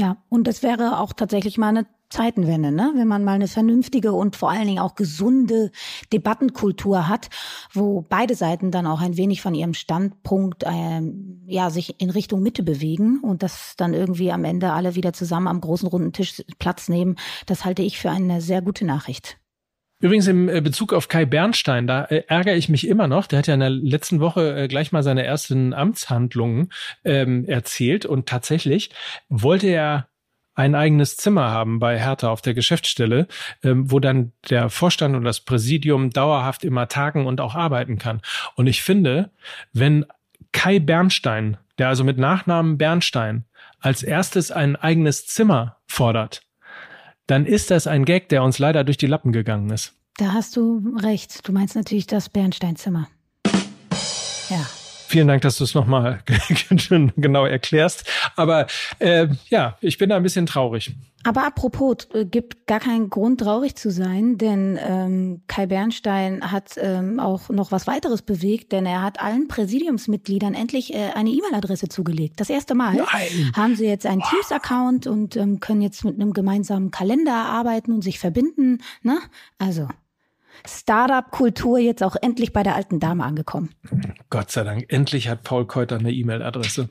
Ja, 0.00 0.16
und 0.30 0.46
das 0.46 0.62
wäre 0.62 0.98
auch 0.98 1.12
tatsächlich 1.12 1.58
mal 1.58 1.68
eine 1.68 1.86
Zeitenwende, 2.08 2.72
ne? 2.72 2.94
wenn 2.96 3.06
man 3.06 3.22
mal 3.22 3.34
eine 3.34 3.48
vernünftige 3.48 4.14
und 4.14 4.34
vor 4.34 4.50
allen 4.50 4.66
Dingen 4.66 4.78
auch 4.78 4.94
gesunde 4.94 5.70
Debattenkultur 6.10 7.06
hat, 7.06 7.28
wo 7.74 8.00
beide 8.00 8.34
Seiten 8.34 8.70
dann 8.70 8.86
auch 8.86 9.02
ein 9.02 9.18
wenig 9.18 9.42
von 9.42 9.54
ihrem 9.54 9.74
Standpunkt 9.74 10.64
ähm, 10.66 11.42
ja 11.44 11.68
sich 11.68 12.00
in 12.00 12.08
Richtung 12.08 12.40
Mitte 12.40 12.62
bewegen 12.62 13.20
und 13.20 13.42
das 13.42 13.74
dann 13.76 13.92
irgendwie 13.92 14.32
am 14.32 14.44
Ende 14.44 14.72
alle 14.72 14.94
wieder 14.94 15.12
zusammen 15.12 15.48
am 15.48 15.60
großen 15.60 15.86
runden 15.86 16.14
Tisch 16.14 16.42
Platz 16.58 16.88
nehmen. 16.88 17.16
Das 17.44 17.66
halte 17.66 17.82
ich 17.82 17.98
für 17.98 18.10
eine 18.10 18.40
sehr 18.40 18.62
gute 18.62 18.86
Nachricht. 18.86 19.36
Übrigens 20.00 20.26
im 20.26 20.48
äh, 20.48 20.60
Bezug 20.62 20.94
auf 20.94 21.08
Kai 21.08 21.26
Bernstein, 21.26 21.86
da 21.86 22.04
äh, 22.04 22.24
ärgere 22.26 22.56
ich 22.56 22.68
mich 22.68 22.88
immer 22.88 23.06
noch. 23.06 23.26
Der 23.26 23.38
hat 23.38 23.46
ja 23.46 23.54
in 23.54 23.60
der 23.60 23.70
letzten 23.70 24.20
Woche 24.20 24.56
äh, 24.56 24.68
gleich 24.68 24.92
mal 24.92 25.02
seine 25.02 25.24
ersten 25.24 25.74
Amtshandlungen 25.74 26.72
ähm, 27.04 27.44
erzählt 27.46 28.06
und 28.06 28.26
tatsächlich 28.26 28.90
wollte 29.28 29.68
er 29.68 30.08
ein 30.54 30.74
eigenes 30.74 31.16
Zimmer 31.16 31.50
haben 31.50 31.78
bei 31.78 31.98
Hertha 31.98 32.28
auf 32.28 32.42
der 32.42 32.54
Geschäftsstelle, 32.54 33.28
ähm, 33.62 33.90
wo 33.90 34.00
dann 34.00 34.32
der 34.48 34.70
Vorstand 34.70 35.16
und 35.16 35.24
das 35.24 35.40
Präsidium 35.40 36.10
dauerhaft 36.10 36.64
immer 36.64 36.88
tagen 36.88 37.26
und 37.26 37.40
auch 37.40 37.54
arbeiten 37.54 37.98
kann. 37.98 38.20
Und 38.56 38.66
ich 38.66 38.82
finde, 38.82 39.30
wenn 39.72 40.06
Kai 40.52 40.78
Bernstein, 40.78 41.58
der 41.78 41.88
also 41.88 42.04
mit 42.04 42.18
Nachnamen 42.18 42.78
Bernstein, 42.78 43.44
als 43.80 44.02
erstes 44.02 44.50
ein 44.50 44.76
eigenes 44.76 45.26
Zimmer 45.26 45.76
fordert, 45.86 46.42
dann 47.30 47.46
ist 47.46 47.70
das 47.70 47.86
ein 47.86 48.04
Gag, 48.04 48.28
der 48.28 48.42
uns 48.42 48.58
leider 48.58 48.84
durch 48.84 48.96
die 48.96 49.06
Lappen 49.06 49.32
gegangen 49.32 49.70
ist. 49.70 49.94
Da 50.16 50.32
hast 50.32 50.56
du 50.56 50.96
recht. 51.00 51.46
Du 51.46 51.52
meinst 51.52 51.76
natürlich 51.76 52.06
das 52.06 52.28
Bernsteinzimmer. 52.28 53.08
Ja. 54.48 54.66
Vielen 55.10 55.26
Dank, 55.26 55.42
dass 55.42 55.58
du 55.58 55.64
es 55.64 55.74
nochmal 55.74 56.22
genau 57.16 57.44
erklärst. 57.44 58.08
Aber 58.36 58.68
äh, 59.00 59.26
ja, 59.48 59.76
ich 59.80 59.98
bin 59.98 60.08
da 60.08 60.16
ein 60.16 60.22
bisschen 60.22 60.46
traurig. 60.46 60.94
Aber 61.24 61.44
apropos, 61.44 62.06
äh, 62.14 62.24
gibt 62.24 62.68
gar 62.68 62.78
keinen 62.78 63.10
Grund 63.10 63.40
traurig 63.40 63.74
zu 63.74 63.90
sein, 63.90 64.38
denn 64.38 64.78
ähm, 64.80 65.42
Kai 65.48 65.66
Bernstein 65.66 66.52
hat 66.52 66.74
ähm, 66.76 67.18
auch 67.18 67.48
noch 67.48 67.72
was 67.72 67.88
weiteres 67.88 68.22
bewegt, 68.22 68.70
denn 68.70 68.86
er 68.86 69.02
hat 69.02 69.20
allen 69.20 69.48
Präsidiumsmitgliedern 69.48 70.54
endlich 70.54 70.94
äh, 70.94 71.10
eine 71.16 71.30
E-Mail-Adresse 71.30 71.88
zugelegt. 71.88 72.38
Das 72.38 72.48
erste 72.48 72.76
Mal 72.76 72.94
Nein. 72.94 73.52
haben 73.56 73.74
sie 73.74 73.86
jetzt 73.86 74.06
einen 74.06 74.22
Teams-Account 74.22 75.08
und 75.08 75.34
ähm, 75.34 75.58
können 75.58 75.82
jetzt 75.82 76.04
mit 76.04 76.14
einem 76.14 76.32
gemeinsamen 76.32 76.92
Kalender 76.92 77.34
arbeiten 77.34 77.92
und 77.92 78.02
sich 78.02 78.20
verbinden. 78.20 78.78
Ne? 79.02 79.18
Also 79.58 79.88
Startup-Kultur 80.66 81.78
jetzt 81.78 82.02
auch 82.02 82.16
endlich 82.20 82.52
bei 82.52 82.62
der 82.62 82.74
alten 82.74 83.00
Dame 83.00 83.24
angekommen. 83.24 83.70
Gott 84.30 84.50
sei 84.50 84.64
Dank, 84.64 84.86
endlich 84.88 85.28
hat 85.28 85.42
Paul 85.42 85.66
Keuter 85.66 85.98
eine 85.98 86.12
E-Mail-Adresse. 86.12 86.88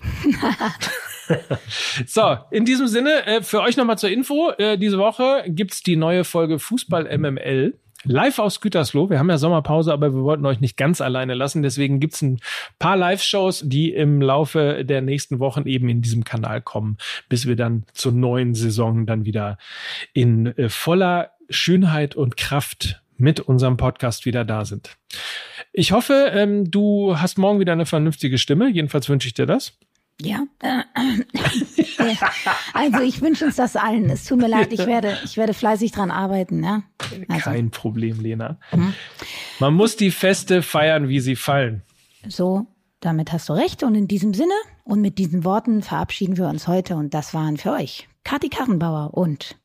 so, 2.07 2.37
in 2.51 2.65
diesem 2.65 2.87
Sinne, 2.87 3.25
äh, 3.25 3.41
für 3.41 3.61
euch 3.61 3.77
nochmal 3.77 3.97
zur 3.97 4.09
Info, 4.09 4.51
äh, 4.57 4.77
diese 4.77 4.97
Woche 4.97 5.43
gibt's 5.47 5.83
die 5.83 5.95
neue 5.95 6.23
Folge 6.23 6.59
Fußball 6.59 7.17
MML. 7.17 7.77
Live 8.05 8.39
aus 8.39 8.61
Gütersloh. 8.61 9.09
Wir 9.09 9.19
haben 9.19 9.29
ja 9.29 9.37
Sommerpause, 9.37 9.91
aber 9.91 10.13
wir 10.13 10.23
wollten 10.23 10.45
euch 10.45 10.61
nicht 10.61 10.77
ganz 10.77 11.01
alleine 11.01 11.33
lassen. 11.33 11.63
Deswegen 11.63 11.99
gibt's 11.99 12.21
ein 12.21 12.39
paar 12.79 12.95
Live-Shows, 12.95 13.63
die 13.65 13.93
im 13.93 14.21
Laufe 14.21 14.85
der 14.85 15.01
nächsten 15.01 15.39
Wochen 15.39 15.67
eben 15.67 15.89
in 15.89 16.01
diesem 16.01 16.23
Kanal 16.23 16.61
kommen, 16.61 16.97
bis 17.27 17.45
wir 17.45 17.57
dann 17.57 17.83
zur 17.93 18.13
neuen 18.13 18.53
Saison 18.53 19.05
dann 19.05 19.25
wieder 19.25 19.57
in 20.13 20.45
äh, 20.57 20.69
voller 20.69 21.31
Schönheit 21.49 22.15
und 22.15 22.37
Kraft 22.37 23.01
mit 23.19 23.39
unserem 23.39 23.77
Podcast 23.77 24.25
wieder 24.25 24.45
da 24.45 24.65
sind. 24.65 24.97
Ich 25.71 25.91
hoffe, 25.91 26.31
ähm, 26.33 26.69
du 26.71 27.19
hast 27.19 27.37
morgen 27.37 27.59
wieder 27.59 27.73
eine 27.73 27.85
vernünftige 27.85 28.37
Stimme. 28.37 28.69
Jedenfalls 28.69 29.09
wünsche 29.09 29.27
ich 29.27 29.33
dir 29.33 29.45
das. 29.45 29.77
Ja. 30.21 30.43
Also 32.73 33.01
ich 33.01 33.21
wünsche 33.21 33.45
uns 33.45 33.57
das 33.57 33.75
allen. 33.75 34.09
Es 34.09 34.25
tut 34.25 34.39
mir 34.39 34.47
leid, 34.47 34.71
ich 34.71 34.85
werde, 34.85 35.17
ich 35.25 35.37
werde 35.37 35.53
fleißig 35.53 35.91
dran 35.91 36.11
arbeiten. 36.11 36.63
Ja? 36.63 36.83
Also. 37.27 37.43
Kein 37.43 37.71
Problem, 37.71 38.21
Lena. 38.21 38.57
Hm. 38.69 38.93
Man 39.59 39.73
muss 39.73 39.97
die 39.97 40.11
Feste 40.11 40.61
feiern, 40.61 41.09
wie 41.09 41.19
sie 41.19 41.35
fallen. 41.35 41.83
So, 42.27 42.67
damit 43.01 43.31
hast 43.31 43.49
du 43.49 43.53
recht. 43.53 43.83
Und 43.83 43.95
in 43.95 44.07
diesem 44.07 44.33
Sinne 44.33 44.53
und 44.83 45.01
mit 45.01 45.17
diesen 45.17 45.43
Worten 45.43 45.81
verabschieden 45.81 46.37
wir 46.37 46.47
uns 46.47 46.67
heute. 46.67 46.95
Und 46.95 47.13
das 47.13 47.33
waren 47.33 47.57
für 47.57 47.73
euch 47.73 48.07
Kathi 48.23 48.49
Karrenbauer 48.49 49.13
und 49.13 49.58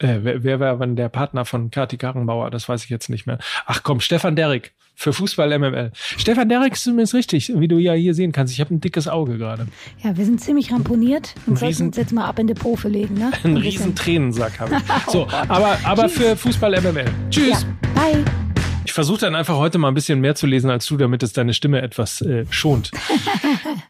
äh, 0.00 0.18
wer, 0.22 0.42
wer 0.42 0.60
war 0.60 0.76
denn 0.78 0.96
der 0.96 1.08
Partner 1.08 1.44
von 1.44 1.70
Kati 1.70 1.96
Karrenbauer? 1.96 2.50
Das 2.50 2.68
weiß 2.68 2.84
ich 2.84 2.90
jetzt 2.90 3.10
nicht 3.10 3.26
mehr. 3.26 3.38
Ach 3.66 3.82
komm, 3.82 4.00
Stefan 4.00 4.34
Derrick 4.34 4.72
für 4.94 5.12
Fußball 5.12 5.58
MML. 5.58 5.92
Stefan 5.94 6.48
Derrick 6.48 6.74
ist 6.74 6.84
zumindest 6.84 7.14
richtig, 7.14 7.52
wie 7.54 7.68
du 7.68 7.78
ja 7.78 7.92
hier 7.92 8.14
sehen 8.14 8.32
kannst. 8.32 8.52
Ich 8.52 8.60
habe 8.60 8.74
ein 8.74 8.80
dickes 8.80 9.08
Auge 9.08 9.38
gerade. 9.38 9.66
Ja, 10.02 10.16
wir 10.16 10.24
sind 10.24 10.40
ziemlich 10.40 10.72
ramponiert 10.72 11.34
und 11.46 11.54
ein 11.54 11.56
sollten 11.56 11.86
uns 11.86 11.96
jetzt 11.96 12.12
mal 12.12 12.26
ab 12.26 12.38
in 12.38 12.46
die 12.46 12.54
Pofe 12.54 12.88
legen. 12.88 13.14
Ne? 13.14 13.30
Ein, 13.44 13.52
ein 13.52 13.56
riesen 13.56 13.94
Tränensack 13.94 14.60
habe 14.60 14.76
ich. 14.76 14.82
So, 15.10 15.26
aber, 15.48 15.78
aber 15.84 16.08
für 16.08 16.36
Fußball 16.36 16.80
MML. 16.80 17.06
Tschüss. 17.30 17.62
Ja, 17.62 17.90
bye. 17.94 18.24
Ich 18.84 18.92
versuche 18.92 19.20
dann 19.20 19.34
einfach 19.34 19.56
heute 19.56 19.78
mal 19.78 19.88
ein 19.88 19.94
bisschen 19.94 20.20
mehr 20.20 20.34
zu 20.34 20.46
lesen 20.46 20.70
als 20.70 20.86
du, 20.86 20.96
damit 20.96 21.22
es 21.22 21.32
deine 21.32 21.54
Stimme 21.54 21.80
etwas 21.80 22.20
äh, 22.22 22.44
schont. 22.50 22.90